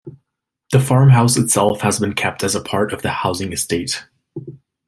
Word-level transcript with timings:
The 0.71 0.79
farm 0.79 1.09
house 1.11 1.37
itself 1.37 1.81
has 1.81 1.99
been 1.99 2.13
kept 2.13 2.43
as 2.43 2.55
a 2.55 2.59
part 2.61 2.91
of 2.91 3.03
the 3.03 3.11
housing 3.11 3.53
estate. 3.53 4.03